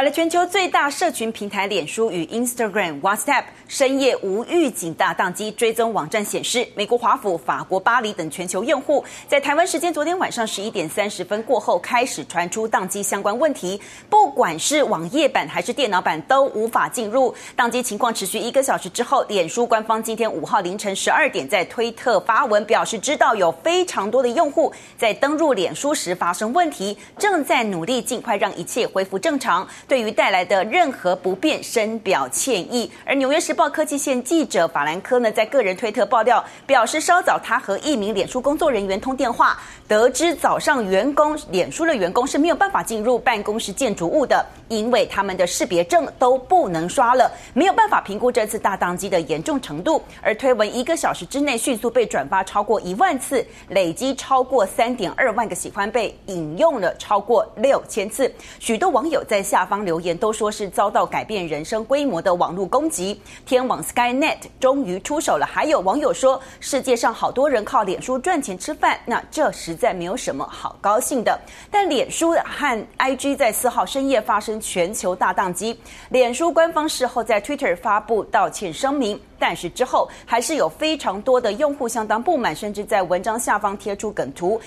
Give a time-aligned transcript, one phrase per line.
[0.00, 13.78] 好了，全球最大社群平台脸书与 Instagram、WhatsApp 深夜无预警大宕机，追踪网站显示，美国华府、法国巴黎等全球用户在台湾时间昨天晚上十一点三十分过后开始传出宕机相关问题，
[14.08, 17.34] 不管是网页版还是电脑版都无法进入。
[17.54, 29.68] 宕机情况持续一个小时之后，脸书官方今天五号凌晨十二点在推特发文表示，知道有非常多的用户在登入脸书时发生问题，正在努力尽快让一切恢复正常。
[29.90, 32.88] 对于带来的任何不便，深表歉意。
[33.04, 39.58] 而《纽约时报》科技线记者法兰科呢，在个人推特爆料表示，稍早他和一名脸书工作人员通电话，
[39.88, 50.00] 得知早上员工脸书的员工是没有办法进入办公室建筑物的，因为他们的识别证都不能刷了，没有办法评估这次大当机的严重程度。
[50.22, 58.32] 而推文一个小时之内迅速被转发超过一万次，累积超过三点二万个喜欢，被引用了超过六千次。
[58.60, 59.80] 许多网友在下方。
[59.80, 65.46] 留言都说是遭到改变人生规模的网络攻击，天网 SkyNet 终于出手了。
[65.46, 71.38] 还有网友说，世界上好多人靠脸书赚钱吃饭，那这实在没有什么好高兴的。
[71.70, 75.78] 但脸书和 IG 在四号深夜发生全球大宕机，
[76.10, 84.60] 脸书官方事后在 Twitter 发布道歉声明，但是之后还是有非常多的用户相当不满，甚至在文章下方贴出梗图。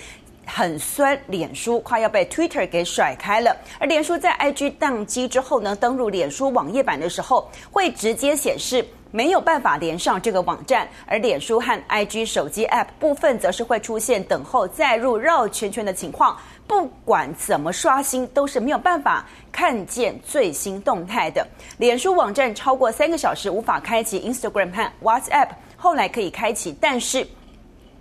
[0.46, 3.56] 很酸，脸书快要被 Twitter 给甩开了。
[3.80, 10.88] 而脸书在 IG 当机之后呢，登入脸书网页版的时候，会直接显示没有办法连上这个网站。
[11.06, 16.38] 而脸书和 IG 手机 App 部分，则是会出现等候再入绕圈圈的情况。
[16.66, 21.46] 不管怎么刷新，都是没有办法看见最新动态的。
[21.78, 27.28] 脸书网站超过三个小时无法开启，Instagram 和 WhatsApp 后来可以开启，但是。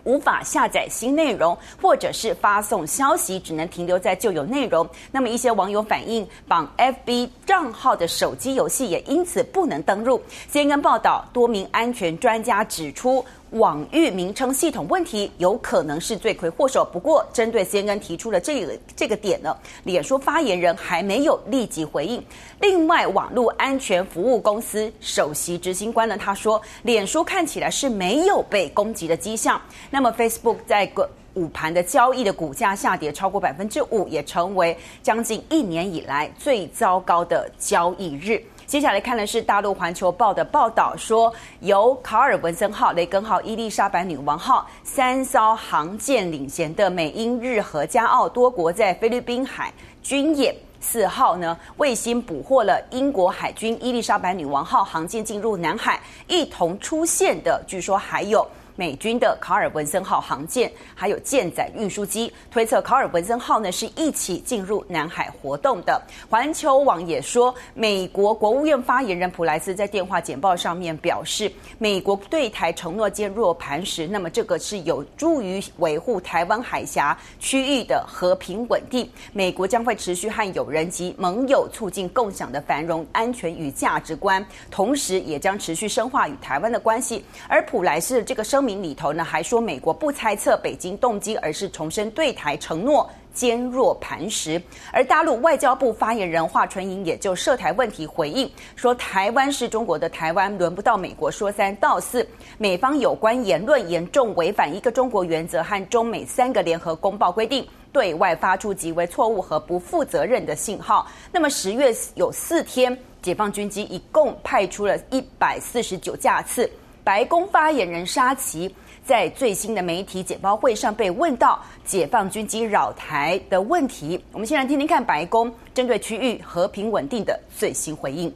[0.05, 4.89] 无法下载新内容，或者是发送消息，只能停留在旧有内容。
[5.11, 10.23] 那么一些网友反映，绑 FB 账号的手机游戏也因此不能登录。
[10.48, 13.24] 先跟报道，多名安全专家指出。
[13.52, 16.85] 网域名称系统问题有可能是罪魁祸首。
[16.90, 19.55] 不过，针对 CNN 提出了这个这个点呢，
[19.85, 22.23] 脸书发言人还没有立即回应。
[22.61, 29.61] 另外，网络安全服务公司首席执行官呢，他说，脸书看起来是没有被攻击的迹象。
[29.91, 38.42] 那么，Facebook 在个午盘的交易的股价下跌超过百分之五，也成为将近一年以来最糟糕的交易日。
[38.67, 50.55] 接下来看的是大陆环球报的报道，说由卡尔文森号、雷根号、伊丽莎白女王号三艘航舰领衔的美英日荷加澳多国在菲律宾海军演。
[50.80, 58.44] 四号呢，卫星捕获了英国海军伊丽莎白女王号航舰进入南海，一同出现的，据说还有。
[58.77, 66.00] 美军的卡尔文森号航舰，还有舰载运输机，推测卡尔文森号呢是一起进入南海活动的。
[66.28, 79.08] 环球网也说，美国国务院发言人普莱斯在电话简报上面表示，美国对台承诺坚若磐石，那么这个是有助于维护台湾海峡区域的和平稳定。
[79.32, 87.24] 美国将会持续和友人及盟友促进共享的繁荣、安全与价值观，同时也将持续深化与台湾的关系。
[87.48, 94.62] 而普莱斯这个生明里头呢，还说美国不猜测北京动机，而是重申对台承诺坚若磐石。
[94.92, 102.27] 而大陆外交部发言人华春莹也就涉台问题回应说，台湾是中国的台湾，轮不到美国说三道四。
[102.58, 111.06] 美方有关言论严重违反一个中国原则和中美三个联合公报规定，对外发出极为错误和不负责任的信号。
[111.30, 116.70] 那么十月有四天，解放军机一共派出了一百四十九架次。
[117.05, 118.73] 白宫发言人沙奇
[119.05, 128.32] 在最新的媒体简报会上被问到解放军机扰台的问题，我们先来听听看白宫针对区域和平稳定的最新回应。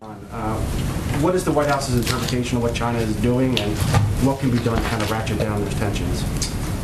[0.00, 0.56] Uh,
[1.22, 3.70] what is the White House's interpretation of what China is doing and
[4.24, 6.24] what can be done to kind of ratchet down the tensions?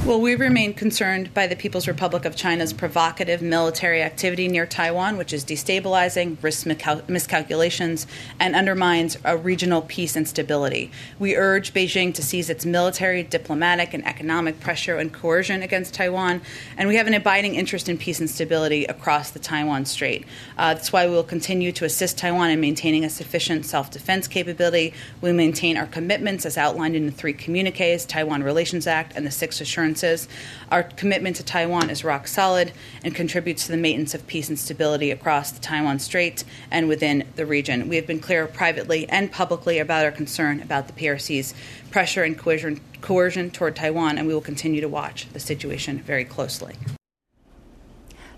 [0.09, 5.19] Well, we remain concerned by the People's Republic of China's provocative military activity near Taiwan,
[5.19, 8.07] which is destabilizing, risks miscalculations,
[8.41, 10.91] and undermines regional peace and stability.
[11.19, 16.41] We urge Beijing to cease its military, diplomatic, and economic pressure and coercion against Taiwan,
[16.79, 20.25] and we have an abiding interest in peace and stability across the Taiwan Strait.
[20.57, 24.27] Uh, that's why we will continue to assist Taiwan in maintaining a sufficient self defense
[24.27, 24.95] capability.
[25.21, 29.31] We maintain our commitments as outlined in the three communiques Taiwan Relations Act and the
[29.31, 30.29] Six Assurance differences.
[30.71, 32.73] Our commitment to Taiwan is rock solid
[33.03, 37.27] and contributes to the maintenance of peace and stability across the Taiwan Strait and within
[37.37, 37.89] the region.
[37.89, 41.55] We have been clear privately and publicly about our concern about the PRC's
[41.91, 46.25] pressure and coercion, coercion toward Taiwan, and we will continue to watch the situation very
[46.25, 46.75] closely.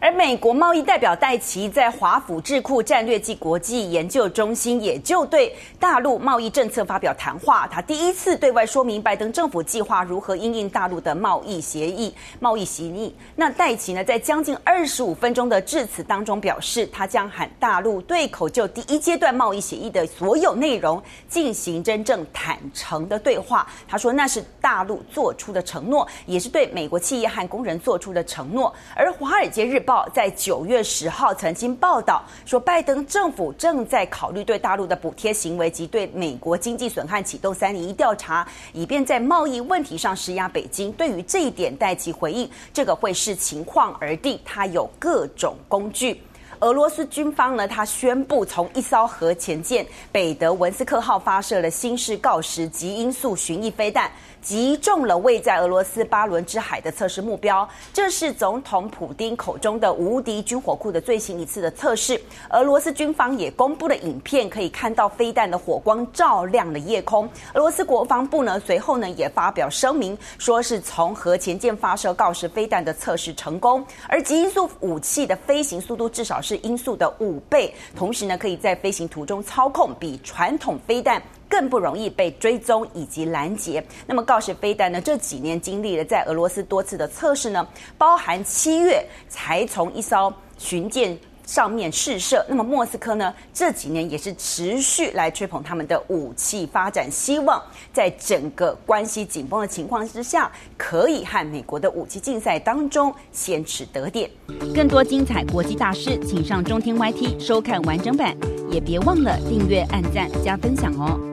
[0.02, 7.68] 而美国贸易代表戴琪在华府智库战略暨国际研究中心也就对大陆贸易政策发表谈话。
[7.70, 12.14] 他第一次对外说明拜登政府计划如何因应大陆的贸易协议。
[12.38, 13.14] 贸易协议。
[13.36, 23.66] 那戴琪呢，在将近二十五分钟的致辞当中表示，他将喊大陆对口就第一阶段贸易协议的所有内容进行真正坦诚的对话。
[23.86, 28.74] 他说，那是大陆做出的承诺，也是对美国企业和工人做出的承诺。
[28.96, 40.92] 而《华尔街日报》报在九月十号曾经报道说，拜登政府正在考虑对大陆的补贴行为及对美国经济损害启动三零一调查，以便在贸易问题上施压北京。
[40.92, 46.22] 对于这一点，戴琪回应：这个会视情况而定，它有各种工具。
[46.60, 54.10] 俄罗斯军方呢，他宣布从一艘核潜舰北德文斯克号发射了新式锆石极音速巡弋飞弹。
[54.42, 62.18] 击中了位在俄罗斯巴伦支海的测试目标，这是总统普丁口中的无敌军火库的最新一次的测试。
[62.48, 67.28] 俄罗斯军方也公布了影片，可以看到飞弹的火光照亮了夜空。
[67.52, 81.22] 俄罗斯国防部呢，随后呢也发表声明，说是从核潜舰发射锆石飞弹的测试成功，而极音速武器的飞行速度至少是是音速的五倍，同时呢可以在飞行途中操控，比传统飞弹。
[81.50, 83.84] 更不容易被追踪以及拦截。
[84.06, 85.00] 那么锆石飞弹呢？
[85.00, 87.66] 这几年经历了在俄罗斯多次的测试呢，
[87.98, 91.18] 包含七月才从一艘巡舰
[91.50, 92.46] 上面试射。
[92.48, 93.34] 那么莫斯科呢？
[93.52, 97.60] 这几年也是持续来吹捧他们的武器发展，希望
[97.92, 104.30] 在整个关系紧绷的情况之下，可以和美国的武器竞赛当中先取得点。
[104.72, 108.36] 更多精彩国际大师，请上中天 YT 收看完整版，
[108.70, 111.29] 也别忘了订阅、按赞、加分享哦。